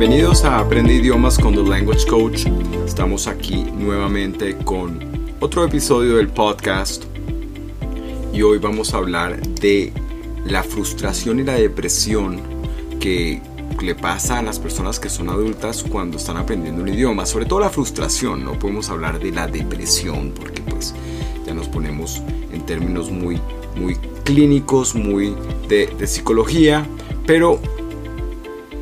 Bienvenidos 0.00 0.44
a 0.44 0.60
Aprende 0.60 0.94
Idiomas 0.94 1.38
con 1.38 1.54
The 1.54 1.62
Language 1.62 2.06
Coach. 2.06 2.46
Estamos 2.86 3.26
aquí 3.26 3.64
nuevamente 3.64 4.56
con 4.56 4.98
otro 5.40 5.62
episodio 5.62 6.16
del 6.16 6.28
podcast 6.28 7.04
y 8.32 8.40
hoy 8.40 8.56
vamos 8.56 8.94
a 8.94 8.96
hablar 8.96 9.38
de 9.42 9.92
la 10.46 10.62
frustración 10.62 11.40
y 11.40 11.42
la 11.42 11.52
depresión 11.52 12.40
que 12.98 13.42
le 13.82 13.94
pasa 13.94 14.38
a 14.38 14.42
las 14.42 14.58
personas 14.58 14.98
que 14.98 15.10
son 15.10 15.28
adultas 15.28 15.84
cuando 15.86 16.16
están 16.16 16.38
aprendiendo 16.38 16.80
un 16.80 16.88
idioma, 16.88 17.26
sobre 17.26 17.44
todo 17.44 17.60
la 17.60 17.68
frustración, 17.68 18.42
no 18.42 18.58
podemos 18.58 18.88
hablar 18.88 19.20
de 19.20 19.32
la 19.32 19.48
depresión 19.48 20.32
porque 20.34 20.62
pues 20.62 20.94
ya 21.44 21.52
nos 21.52 21.68
ponemos 21.68 22.22
en 22.54 22.64
términos 22.64 23.10
muy, 23.10 23.38
muy 23.76 23.96
clínicos, 24.24 24.94
muy 24.94 25.36
de, 25.68 25.88
de 25.88 26.06
psicología, 26.06 26.86
pero 27.26 27.60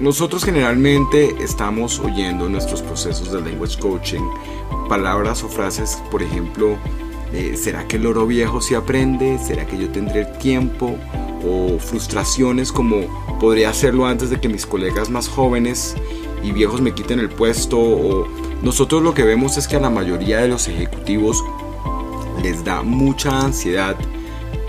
nosotros 0.01 0.45
generalmente 0.45 1.35
estamos 1.43 1.99
oyendo 1.99 2.47
en 2.47 2.53
nuestros 2.53 2.83
procesos 2.83 3.33
de 3.33 3.41
language 3.41 3.79
coaching 3.79 4.23
palabras 4.89 5.43
o 5.43 5.49
frases, 5.49 6.03
por 6.11 6.23
ejemplo, 6.23 6.77
eh, 7.33 7.57
¿será 7.57 7.87
que 7.87 7.97
el 7.97 8.07
oro 8.07 8.27
viejo 8.27 8.61
se 8.61 8.77
aprende? 8.77 9.39
¿Será 9.39 9.67
que 9.67 9.77
yo 9.77 9.91
tendré 9.91 10.21
el 10.21 10.39
tiempo? 10.39 10.97
O 11.45 11.79
frustraciones 11.79 12.73
como 12.73 13.39
podría 13.39 13.71
hacerlo 13.71 14.07
antes 14.07 14.31
de 14.31 14.41
que 14.41 14.49
mis 14.49 14.67
colegas 14.67 15.11
más 15.11 15.29
jóvenes 15.29 15.95
y 16.43 16.53
viejos 16.53 16.81
me 16.81 16.93
quiten 16.93 17.19
el 17.19 17.29
puesto. 17.29 18.27
Nosotros 18.63 19.03
lo 19.03 19.15
que 19.15 19.25
vemos 19.25 19.57
es 19.57 19.69
que 19.69 19.77
a 19.77 19.81
la 19.81 19.91
mayoría 19.91 20.39
de 20.39 20.49
los 20.49 20.69
ejecutivos 20.69 21.45
les 22.43 22.65
da 22.65 22.83
mucha 22.83 23.41
ansiedad 23.41 23.97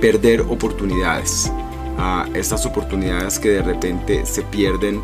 perder 0.02 0.42
oportunidades. 0.42 1.52
A 2.02 2.28
estas 2.34 2.66
oportunidades 2.66 3.40
que 3.40 3.50
de 3.50 3.62
repente 3.62 4.26
se 4.26 4.42
pierden 4.44 5.02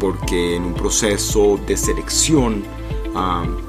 porque 0.00 0.56
en 0.56 0.64
un 0.64 0.74
proceso 0.74 1.60
de 1.66 1.76
selección 1.76 2.64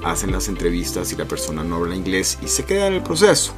hacen 0.04 0.32
las 0.32 0.48
entrevistas 0.48 1.12
y 1.12 1.16
la 1.16 1.26
persona 1.26 1.64
no 1.64 1.78
habla 1.78 1.96
inglés 1.96 2.38
y 2.44 2.48
se 2.48 2.66
queda 2.66 2.88
en 2.88 2.94
el 2.94 3.04
proceso. 3.04 3.54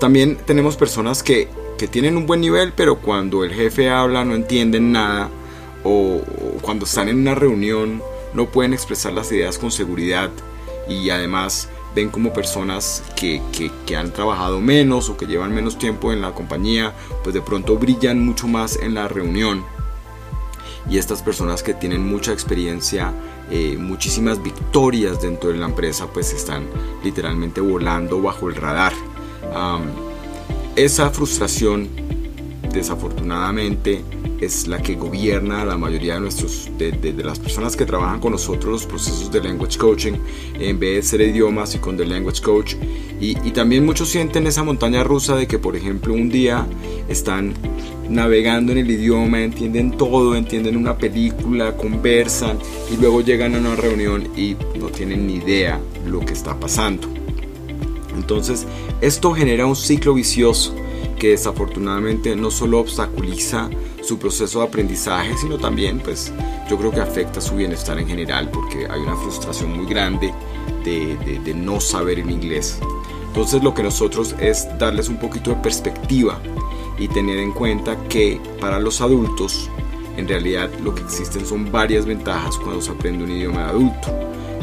también 0.00 0.36
tenemos 0.46 0.76
personas 0.76 1.22
que, 1.22 1.48
que, 1.78 1.88
tienen 1.88 2.16
un 2.16 2.26
buen 2.26 2.40
nivel, 2.40 2.72
pero 2.74 2.98
cuando 2.98 3.44
el 3.44 3.52
jefe 3.52 3.90
habla 3.90 4.24
no 4.24 4.34
entienden 4.34 4.92
nada 4.92 5.28
o, 5.84 6.20
cuando 6.62 6.84
están 6.86 7.08
en 7.08 7.18
una 7.18 7.34
reunión 7.34 8.02
no 8.34 8.46
pueden 8.46 8.72
expresar 8.72 9.12
las 9.12 9.30
ideas 9.32 9.58
con 9.58 9.70
seguridad 9.70 10.30
y 10.88 11.10
además 11.10 11.68
ven 11.94 12.10
como 12.10 12.32
personas 12.32 13.02
que, 13.16 13.42
que, 13.52 13.70
que, 13.86 13.96
han 13.96 14.12
trabajado 14.12 14.60
menos 14.60 15.08
o 15.08 15.16
que 15.16 15.26
llevan 15.26 15.54
menos 15.54 15.78
tiempo 15.78 16.12
en 16.12 16.20
la 16.20 16.32
compañía, 16.32 16.94
pues 17.22 17.34
de 17.34 17.42
pronto 17.42 17.76
brillan 17.76 18.24
mucho 18.24 18.46
más 18.46 18.76
en 18.76 18.94
la 18.94 19.08
reunión. 19.08 19.64
Y 20.88 20.98
estas 20.98 21.22
personas 21.22 21.62
que 21.62 21.74
tienen 21.74 22.06
mucha 22.08 22.32
experiencia 22.32 23.12
eh, 23.50 23.78
muchísimas 23.78 24.42
victorias 24.42 25.22
dentro 25.22 25.50
de 25.50 25.56
la 25.56 25.64
empresa 25.64 26.06
pues 26.12 26.34
están 26.34 26.66
literalmente 27.02 27.62
volando 27.62 28.20
bajo 28.20 28.50
el 28.50 28.56
radar. 28.56 28.92
esa 30.76 31.08
frustración 31.10 31.88
desafortunadamente 32.72 34.02
es 34.40 34.68
la 34.68 34.80
que 34.80 34.94
gobierna 34.94 35.64
la 35.64 35.76
mayoría 35.76 36.14
de, 36.14 36.20
nuestros, 36.20 36.70
de, 36.78 37.12
las 37.24 37.38
personas 37.38 37.76
que 37.76 37.84
trabajan 37.84 38.20
con 38.20 38.32
nosotros 38.32 38.72
los 38.72 38.86
procesos 38.86 39.30
de 39.32 39.42
language 39.42 39.78
coaching 39.78 40.12
en 40.58 40.78
vez 40.78 40.96
de 40.96 41.02
ser 41.02 41.20
idiomas 41.22 41.74
y 41.74 41.78
con 41.78 41.96
The 41.96 42.06
Language 42.06 42.42
Coach. 42.42 42.74
Y 43.20 43.34
también 43.50 43.84
muchos 43.84 44.08
sienten 44.08 44.46
esa 44.46 44.62
montaña 44.62 45.02
rusa 45.02 45.34
de 45.34 45.48
que, 45.48 45.58
por 45.58 45.74
ejemplo, 45.74 46.14
un 46.14 46.28
día 46.28 46.66
están 47.08 47.54
navegando 48.08 48.72
en 48.72 48.78
el 48.78 48.90
idioma, 48.90 49.42
entienden 49.42 49.96
todo, 49.96 50.34
entienden 50.36 50.76
una 50.76 50.96
película, 50.96 51.76
conversan 51.76 52.58
y 52.92 52.96
luego 52.96 53.20
llegan 53.20 53.54
a 53.54 53.58
una 53.58 53.76
reunión 53.76 54.28
y 54.36 54.56
no 54.78 54.86
tienen 54.86 55.26
ni 55.26 55.34
idea 55.34 55.80
lo 56.06 56.20
que 56.20 56.32
está 56.32 56.58
pasando. 56.58 57.08
Entonces, 58.16 58.66
esto 59.00 59.32
genera 59.32 59.66
un 59.66 59.76
ciclo 59.76 60.14
vicioso 60.14 60.74
que 61.18 61.30
desafortunadamente 61.30 62.34
no 62.36 62.50
solo 62.50 62.78
obstaculiza 62.78 63.68
su 64.02 64.18
proceso 64.18 64.60
de 64.60 64.66
aprendizaje, 64.66 65.36
sino 65.36 65.58
también, 65.58 66.00
pues, 66.00 66.32
yo 66.70 66.78
creo 66.78 66.90
que 66.90 67.00
afecta 67.00 67.40
su 67.40 67.56
bienestar 67.56 67.98
en 67.98 68.06
general, 68.06 68.50
porque 68.50 68.86
hay 68.88 69.00
una 69.00 69.16
frustración 69.16 69.76
muy 69.76 69.86
grande 69.86 70.32
de, 70.84 71.54
no 71.54 71.80
saber 71.80 72.18
el 72.18 72.30
inglés. 72.30 72.78
Entonces, 73.26 73.62
lo 73.62 73.74
que 73.74 73.82
nosotros 73.82 74.34
es 74.40 74.66
darles 74.78 75.08
un 75.08 75.18
poquito 75.18 75.50
de 75.50 75.56
perspectiva 75.56 76.38
y 76.98 77.08
tener 77.08 77.38
en 77.38 77.52
cuenta 77.52 77.96
que 78.08 78.40
para 78.60 78.78
los 78.78 79.00
adultos, 79.00 79.68
en 80.16 80.26
realidad 80.26 80.70
lo 80.82 80.94
que 80.94 81.02
existen 81.02 81.44
son 81.44 81.70
varias 81.70 82.06
ventajas 82.06 82.56
cuando 82.56 82.80
se 82.80 82.90
aprende 82.90 83.24
un 83.24 83.30
idioma 83.30 83.68
adulto. 83.68 84.08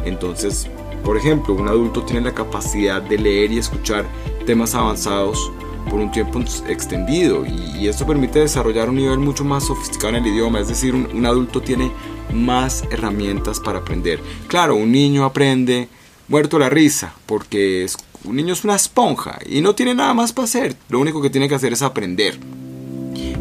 Entonces, 0.04 0.68
por 1.04 1.18
ejemplo, 1.18 1.54
un 1.54 1.68
adulto 1.68 2.02
tiene 2.04 2.22
la 2.22 2.34
capacidad 2.34 3.02
de 3.02 3.18
leer 3.20 3.52
y 3.52 3.60
escuchar 3.60 4.06
temas 4.46 4.74
avanzados 4.74 5.52
por 5.90 6.00
un 6.00 6.12
tiempo 6.12 6.40
extendido 6.68 7.46
y, 7.46 7.88
esto 7.88 8.08
permite 8.08 8.40
desarrollar 8.40 8.90
un 8.90 8.96
nivel 8.96 9.20
mucho 9.20 9.44
más 9.44 9.66
sofisticado 9.66 10.10
en 10.10 10.24
el 10.24 10.28
idioma, 10.28 10.60
es 10.60 10.68
decir, 10.68 10.96
un, 10.96 11.26
adulto 11.26 11.62
tiene 11.62 11.92
más 12.34 12.84
herramientas 12.90 13.60
para 13.60 13.80
aprender. 13.80 14.20
Claro, 14.48 14.76
un 14.76 14.92
niño 14.92 15.24
aprende 15.24 15.88
muerto 16.28 16.58
la 16.58 16.70
risa 16.70 17.14
porque 17.28 17.86
un 18.24 18.36
niño 18.36 18.54
es 18.54 18.64
una 18.64 18.76
esponja 18.76 19.38
y 19.46 19.62
no 19.62 19.76
tiene 19.76 19.94
nada 19.94 20.16
más 20.16 20.34
para 20.34 20.46
hacer, 20.46 20.76
lo 20.90 21.00
único 21.00 21.22
que 21.22 21.30
tiene 21.30 21.48
que 21.48 21.56
hacer 21.56 21.74
es 21.74 21.84
aprender. 21.84 22.40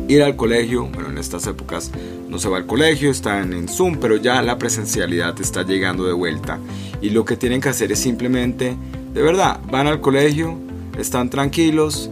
Ir 0.07 0.23
al 0.23 0.37
colegio, 0.37 0.87
bueno, 0.87 1.09
en 1.09 1.17
estas 1.17 1.47
épocas 1.47 1.91
no 2.29 2.39
se 2.39 2.51
va 2.51 2.59
al 2.59 2.67
colegio, 2.67 3.11
están 3.11 3.55
en 3.55 3.69
Zoom, 3.69 3.97
pero 3.97 4.17
ya 4.17 4.43
la 4.43 4.59
presencialidad 4.59 5.41
está 5.41 5.63
llegando 5.63 6.05
de 6.05 6.13
vuelta. 6.13 6.59
Y 7.01 7.11
lo 7.11 7.25
que 7.25 7.39
tienen 7.39 7.63
que 7.63 7.71
hacer 7.71 7.91
es 7.91 8.01
simplemente, 8.01 8.77
de 9.15 9.23
verdad, 9.23 9.61
van 9.71 9.87
al 9.87 10.03
colegio, 10.03 10.59
están 10.99 11.31
tranquilos, 11.31 12.11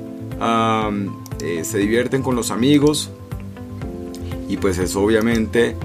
eh, 1.41 1.64
se 1.64 1.78
divierten 1.78 2.22
con 2.22 2.36
los 2.36 2.50
amigos 2.50 3.10
y 4.48 4.56
pues 4.56 4.78
eso 4.78 5.03
obviamente 5.03 5.76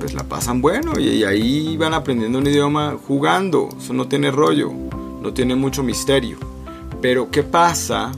pues 0.00 0.14
la 0.14 0.24
pasan 0.24 0.60
bueno 0.60 0.98
y, 0.98 1.22
ahí 1.24 1.76
van 1.76 1.94
aprendiendo 1.94 2.38
un 2.38 2.46
idioma 2.46 2.96
jugando, 3.06 3.68
eso 3.78 3.92
no 3.92 4.08
tiene 4.08 4.30
rollo, 4.30 4.72
no 5.22 5.32
tiene 5.32 5.54
mucho 5.54 5.82
misterio. 5.82 6.38
Pero 7.00 7.30
¿qué 7.30 7.42
pasa? 7.42 8.12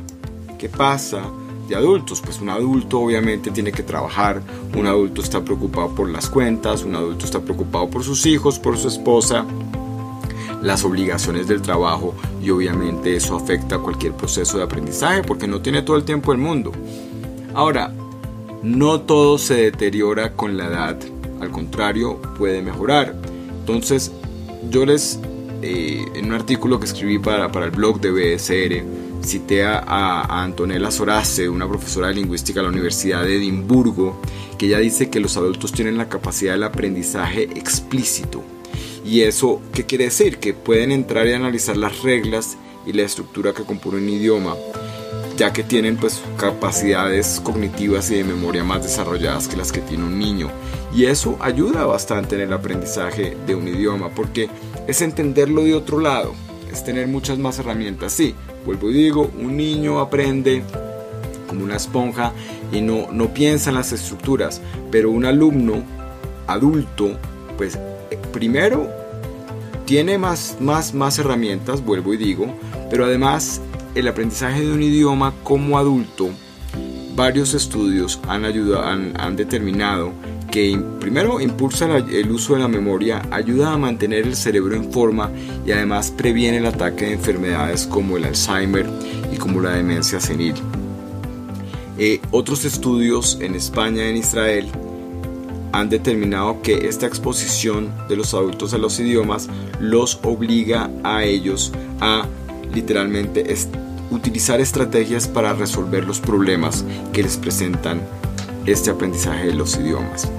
¿Qué 0.58 0.68
pasa? 0.68 1.22
de 1.68 1.76
adultos, 1.76 2.20
pues 2.20 2.40
un 2.40 2.50
adulto 2.50 3.00
obviamente 3.00 3.50
tiene 3.50 3.72
que 3.72 3.82
trabajar, 3.82 4.42
un 4.76 4.86
adulto 4.86 5.22
está 5.22 5.42
preocupado 5.42 5.94
por 5.94 6.10
las 6.10 6.28
cuentas, 6.28 6.82
un 6.82 6.94
adulto 6.94 7.24
está 7.24 7.40
preocupado 7.40 7.88
por 7.88 8.04
sus 8.04 8.26
hijos, 8.26 8.58
por 8.58 8.76
su 8.76 8.88
esposa, 8.88 9.44
las 10.64 10.82
obligaciones 10.84 11.46
del 11.46 11.60
trabajo 11.60 12.14
y 12.42 12.50
obviamente 12.50 13.14
eso 13.14 13.36
afecta 13.36 13.78
cualquier 13.78 14.14
proceso 14.14 14.56
de 14.56 14.64
aprendizaje 14.64 15.22
porque 15.22 15.46
no 15.46 15.60
tiene 15.60 15.82
todo 15.82 15.96
el 15.96 16.04
tiempo 16.04 16.32
del 16.32 16.40
mundo. 16.40 16.72
Ahora, 17.52 17.92
no 18.62 19.02
todo 19.02 19.36
se 19.36 19.54
deteriora 19.54 20.32
con 20.32 20.56
la 20.56 20.66
edad, 20.66 20.98
al 21.40 21.50
contrario, 21.50 22.20
puede 22.38 22.62
mejorar. 22.62 23.14
Entonces, 23.60 24.10
yo 24.70 24.86
les, 24.86 25.20
eh, 25.60 26.02
en 26.14 26.26
un 26.26 26.32
artículo 26.32 26.80
que 26.80 26.86
escribí 26.86 27.18
para, 27.18 27.52
para 27.52 27.66
el 27.66 27.70
blog 27.70 28.00
de 28.00 28.10
BSR, 28.10 28.82
cité 29.22 29.64
a, 29.64 29.80
a, 29.80 30.42
Antonella 30.42 30.90
Sorace, 30.90 31.46
una 31.46 31.68
profesora 31.68 32.08
de 32.08 32.14
lingüística 32.14 32.60
de 32.60 32.64
la 32.64 32.72
Universidad 32.72 33.22
de 33.22 33.36
Edimburgo, 33.36 34.18
que 34.56 34.66
ella 34.66 34.78
dice 34.78 35.10
que 35.10 35.20
los 35.20 35.36
adultos 35.36 35.72
tienen 35.72 35.98
la 35.98 36.08
capacidad 36.08 36.52
del 36.52 36.62
aprendizaje 36.62 37.42
explícito 37.42 38.53
¿Y 39.04 39.20
eso 39.20 39.60
qué 39.72 39.84
quiere 39.84 40.04
decir? 40.04 40.38
Que 40.38 40.54
pueden 40.54 40.90
entrar 40.90 41.26
y 41.26 41.32
analizar 41.32 41.76
las 41.76 42.02
reglas 42.02 42.56
y 42.86 42.92
la 42.92 43.02
estructura 43.02 43.52
que 43.52 43.64
compone 43.64 43.98
un 43.98 44.08
idioma, 44.08 44.56
ya 45.36 45.52
que 45.52 45.62
tienen 45.62 45.96
pues 45.96 46.22
capacidades 46.38 47.40
cognitivas 47.44 48.10
y 48.10 48.16
de 48.16 48.24
memoria 48.24 48.64
más 48.64 48.82
desarrolladas 48.82 49.46
que 49.46 49.56
las 49.56 49.72
que 49.72 49.80
tiene 49.80 50.04
un 50.04 50.18
niño. 50.18 50.50
Y 50.94 51.04
eso 51.04 51.36
ayuda 51.40 51.84
bastante 51.84 52.36
en 52.36 52.42
el 52.42 52.52
aprendizaje 52.52 53.36
de 53.46 53.54
un 53.54 53.68
idioma, 53.68 54.08
porque 54.08 54.48
es 54.86 55.02
entenderlo 55.02 55.64
de 55.64 55.74
otro 55.74 55.98
lado, 55.98 56.32
es 56.72 56.82
tener 56.82 57.06
muchas 57.06 57.38
más 57.38 57.58
herramientas. 57.58 58.12
Sí, 58.12 58.34
vuelvo 58.64 58.90
y 58.90 58.94
digo, 58.94 59.30
un 59.38 59.56
niño 59.56 60.00
aprende 60.00 60.62
como 61.46 61.64
una 61.64 61.76
esponja 61.76 62.32
y 62.72 62.80
no, 62.80 63.12
no 63.12 63.34
piensa 63.34 63.68
en 63.68 63.76
las 63.76 63.92
estructuras, 63.92 64.62
pero 64.90 65.10
un 65.10 65.26
alumno 65.26 65.82
adulto 66.46 67.18
pues 67.56 67.78
primero, 68.32 68.88
tiene 69.84 70.18
más, 70.18 70.56
más, 70.60 70.94
más 70.94 71.18
herramientas, 71.18 71.84
vuelvo 71.84 72.14
y 72.14 72.16
digo, 72.16 72.46
pero 72.90 73.04
además 73.04 73.60
el 73.94 74.08
aprendizaje 74.08 74.62
de 74.62 74.72
un 74.72 74.82
idioma 74.82 75.32
como 75.42 75.78
adulto, 75.78 76.30
varios 77.14 77.54
estudios 77.54 78.20
han, 78.26 78.44
ayudado, 78.44 78.84
han, 78.84 79.36
determinado 79.36 80.12
que 80.50 80.80
primero 81.00 81.40
impulsa 81.40 81.86
el 81.96 82.30
uso 82.30 82.54
de 82.54 82.60
la 82.60 82.68
memoria, 82.68 83.22
ayuda 83.30 83.72
a 83.72 83.78
mantener 83.78 84.26
el 84.26 84.36
cerebro 84.36 84.74
en 84.74 84.90
forma 84.92 85.30
y 85.66 85.72
además 85.72 86.10
previene 86.10 86.58
el 86.58 86.66
ataque 86.66 87.06
de 87.06 87.12
enfermedades 87.14 87.86
como 87.86 88.16
el 88.16 88.24
Alzheimer 88.24 88.86
y 89.32 89.36
como 89.36 89.60
la 89.60 89.70
demencia 89.70 90.20
senil. 90.20 90.54
Eh, 91.98 92.20
otros 92.32 92.64
estudios 92.64 93.38
en 93.40 93.54
España 93.54 94.08
en 94.08 94.16
Israel 94.16 94.66
han 95.74 95.88
determinado 95.88 96.62
que 96.62 96.86
esta 96.88 97.06
exposición 97.06 97.92
de 98.08 98.14
los 98.14 98.32
adultos 98.32 98.72
a 98.74 98.78
los 98.78 99.00
idiomas 99.00 99.48
los 99.80 100.20
obliga 100.22 100.88
a 101.02 101.24
ellos 101.24 101.72
a 102.00 102.28
literalmente 102.72 103.44
utilizar 104.12 104.60
estrategias 104.60 105.26
para 105.26 105.52
resolver 105.52 106.04
los 106.04 106.20
problemas 106.20 106.84
que 107.12 107.24
les 107.24 107.36
presentan 107.36 108.00
este 108.66 108.90
aprendizaje 108.90 109.48
de 109.48 109.54
los 109.54 109.76
idiomas. 109.76 110.30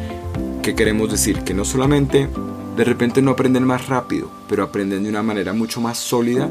¿Qué 0.64 0.74
queremos 0.74 1.12
decir? 1.12 1.40
Que 1.40 1.54
no 1.54 1.66
solamente 1.66 2.30
de 2.78 2.84
repente 2.86 3.22
no 3.22 3.32
aprenden 3.32 3.66
más 3.66 3.90
rápido, 3.90 4.32
pero 4.48 4.64
aprenden 4.64 5.04
de 5.04 5.10
una 5.10 5.22
manera 5.22 5.52
mucho 5.52 5.82
más 5.82 5.98
sólida 5.98 6.50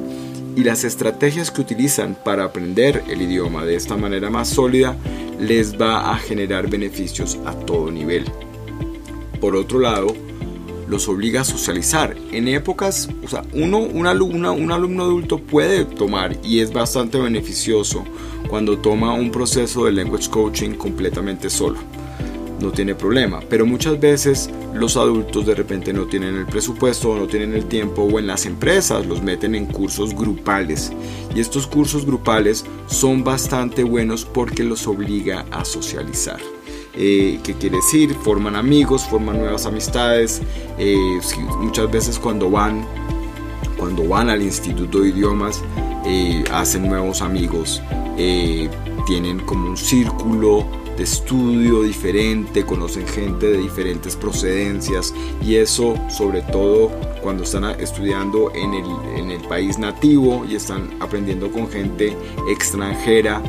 y 0.56 0.62
las 0.62 0.84
estrategias 0.84 1.50
que 1.50 1.62
utilizan 1.62 2.18
para 2.22 2.44
aprender 2.44 3.02
el 3.08 3.22
idioma 3.22 3.64
de 3.64 3.76
esta 3.76 3.96
manera 3.96 4.28
más 4.28 4.48
sólida 4.48 4.94
les 5.40 5.80
va 5.80 6.12
a 6.12 6.18
generar 6.18 6.68
beneficios 6.68 7.38
a 7.46 7.54
todo 7.54 7.90
nivel. 7.90 8.26
Por 9.44 9.56
otro 9.56 9.78
lado, 9.78 10.06
los 10.88 11.06
obliga 11.06 11.42
a 11.42 11.44
socializar. 11.44 12.16
En 12.32 12.48
épocas, 12.48 13.10
o 13.22 13.28
sea, 13.28 13.44
uno, 13.52 13.76
un, 13.76 14.06
alumno, 14.06 14.54
un 14.54 14.72
alumno 14.72 15.02
adulto 15.02 15.36
puede 15.36 15.84
tomar 15.84 16.34
y 16.42 16.60
es 16.60 16.72
bastante 16.72 17.18
beneficioso 17.18 18.04
cuando 18.48 18.78
toma 18.78 19.12
un 19.12 19.30
proceso 19.30 19.84
de 19.84 19.92
language 19.92 20.30
coaching 20.30 20.70
completamente 20.70 21.50
solo 21.50 21.76
no 22.58 22.72
tiene 22.72 22.94
problema. 22.94 23.40
Pero 23.50 23.66
muchas 23.66 24.00
veces 24.00 24.48
los 24.72 24.96
adultos 24.96 25.44
de 25.44 25.54
repente 25.54 25.92
no 25.92 26.06
tienen 26.06 26.36
el 26.36 26.46
presupuesto 26.46 27.10
o 27.10 27.18
no 27.18 27.26
tienen 27.26 27.52
el 27.52 27.66
tiempo 27.66 28.04
o 28.04 28.18
en 28.18 28.26
las 28.26 28.46
empresas 28.46 29.04
los 29.04 29.22
meten 29.22 29.54
en 29.54 29.66
cursos 29.66 30.14
grupales. 30.14 30.90
Y 31.34 31.40
estos 31.40 31.66
cursos 31.66 32.06
grupales 32.06 32.64
son 32.86 33.24
bastante 33.24 33.84
buenos 33.84 34.24
porque 34.24 34.64
los 34.64 34.86
obliga 34.86 35.44
a 35.50 35.66
socializar. 35.66 36.53
Eh, 36.96 37.40
¿Qué 37.42 37.54
quiere 37.54 37.76
decir? 37.76 38.14
Forman 38.14 38.56
amigos, 38.56 39.04
forman 39.04 39.38
nuevas 39.38 39.66
amistades. 39.66 40.40
Eh, 40.78 41.20
muchas 41.58 41.90
veces 41.90 42.18
cuando 42.18 42.50
van, 42.50 42.86
cuando 43.76 44.06
van 44.06 44.30
al 44.30 44.42
instituto 44.42 45.00
de 45.00 45.08
idiomas, 45.08 45.62
eh, 46.06 46.44
hacen 46.52 46.88
nuevos 46.88 47.22
amigos. 47.22 47.82
tienen 49.06 49.40
como 49.40 49.68
un 49.68 49.76
círculo 49.76 50.64
de 50.96 51.02
estudio 51.02 51.82
diferente, 51.82 52.64
conocen 52.64 53.06
gente 53.06 53.48
de 53.48 53.58
diferentes 53.58 54.16
procedencias 54.16 55.12
y 55.42 55.56
eso 55.56 55.94
sobre 56.08 56.40
todo 56.40 56.90
cuando 57.20 57.42
están 57.42 57.64
estudiando 57.80 58.52
en 58.54 58.72
el, 58.72 58.86
en 59.16 59.30
el 59.30 59.40
país 59.48 59.78
nativo 59.78 60.46
y 60.48 60.54
están 60.54 60.90
aprendiendo 61.00 61.50
con 61.50 61.68
gente 61.68 62.16
extranjera, 62.48 63.42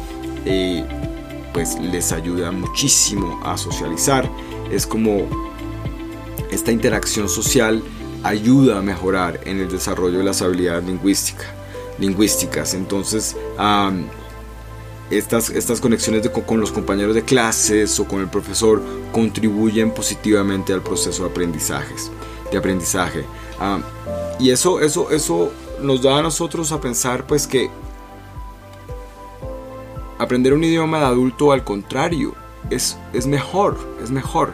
pues 1.55 1.79
les 1.79 2.11
ayuda 2.11 2.51
muchísimo 2.51 3.39
a 3.45 3.57
socializar. 3.57 4.29
Es 4.69 4.85
como 4.85 5.25
esta 6.51 6.73
interacción 6.73 7.29
social 7.29 7.81
ayuda 8.23 8.79
a 8.79 8.81
mejorar 8.81 9.39
en 9.45 9.61
el 9.61 9.69
desarrollo 9.69 10.17
de 10.17 10.25
las 10.25 10.41
habilidades 10.41 10.83
lingüísticas. 10.83 11.47
lingüísticas. 11.97 12.73
Entonces, 12.73 13.37
estas, 15.09 15.49
estas 15.49 15.79
conexiones 15.79 16.27
con, 16.27 16.59
los 16.59 16.73
compañeros 16.73 17.15
de 17.15 17.23
clases 17.23 18.01
o 18.01 18.05
con 18.05 18.19
el 18.19 18.27
profesor 18.27 18.83
contribuyen 19.13 19.91
positivamente 19.91 20.73
al 20.73 20.81
proceso 20.81 21.23
de 21.23 21.29
aprendizajes, 21.29 22.11
de 22.51 22.57
aprendizaje. 22.57 23.23
Y 24.39 24.49
eso, 24.49 24.81
eso, 24.81 25.09
eso 25.09 25.53
nos 25.81 26.01
da 26.01 26.17
a 26.17 26.21
nosotros 26.21 26.73
a 26.73 26.81
pensar 26.81 27.25
pues 27.25 27.47
que 27.47 27.69
aprender 30.25 30.53
un 30.53 30.63
idioma 30.63 30.99
de 30.99 31.05
adulto 31.05 31.51
al 31.51 31.63
contrario 31.63 32.35
es, 32.69 32.97
es 33.13 33.27
mejor, 33.27 33.77
es 34.03 34.11
mejor. 34.11 34.53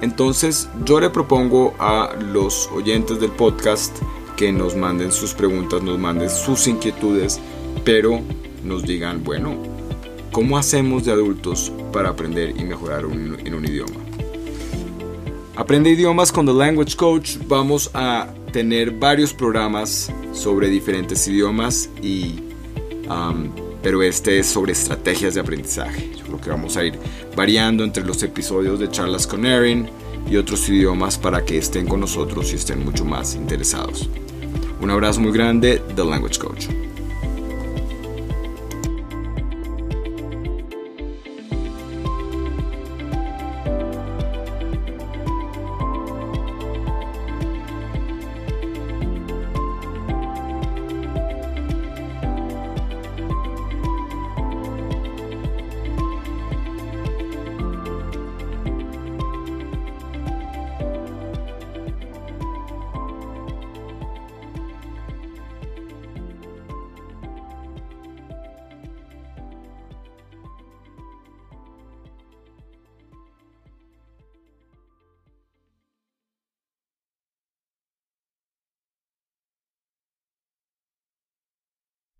Entonces 0.00 0.68
yo 0.84 1.00
le 1.00 1.10
propongo 1.10 1.74
a 1.78 2.14
los 2.32 2.68
oyentes 2.72 3.20
del 3.20 3.30
podcast 3.30 3.96
que 4.36 4.52
nos 4.52 4.74
manden 4.74 5.12
sus 5.12 5.34
preguntas, 5.34 5.82
nos 5.82 5.98
manden 5.98 6.30
sus 6.30 6.66
inquietudes, 6.66 7.38
pero 7.84 8.20
nos 8.64 8.82
digan, 8.82 9.22
bueno, 9.22 9.56
¿Cómo 10.32 10.56
hacemos 10.56 11.04
de 11.04 11.10
adultos 11.10 11.72
para 11.92 12.10
aprender 12.10 12.54
y 12.56 12.62
mejorar 12.62 13.04
en 13.04 13.54
un 13.54 13.64
idioma? 13.64 13.96
Aprende 15.56 15.90
idiomas 15.90 16.30
con 16.30 16.46
The 16.46 16.52
Language 16.52 16.94
Coach. 16.96 17.36
Vamos 17.48 17.90
a 17.94 18.28
tener 18.52 18.92
varios 18.92 19.34
programas 19.34 20.12
sobre 20.32 20.68
diferentes 20.68 21.26
idiomas 21.26 21.90
y 22.00 22.36
um, 23.08 23.50
pero 23.82 24.02
este 24.02 24.38
es 24.38 24.46
sobre 24.46 24.72
estrategias 24.72 25.34
de 25.34 25.40
aprendizaje. 25.40 26.10
Yo 26.16 26.24
creo 26.24 26.40
que 26.40 26.50
vamos 26.50 26.76
a 26.76 26.84
ir 26.84 26.98
variando 27.36 27.84
entre 27.84 28.04
los 28.04 28.22
episodios 28.22 28.78
de 28.78 28.90
charlas 28.90 29.26
con 29.26 29.46
y 30.28 30.36
otros 30.36 30.68
idiomas 30.68 31.18
para 31.18 31.44
que 31.44 31.58
estén 31.58 31.86
con 31.86 32.00
nosotros 32.00 32.52
y 32.52 32.56
estén 32.56 32.84
mucho 32.84 33.04
más 33.04 33.34
interesados. 33.34 34.08
Un 34.80 34.90
abrazo 34.90 35.20
muy 35.20 35.32
grande, 35.32 35.82
The 35.94 36.04
Language 36.04 36.38
Coach. 36.38 36.79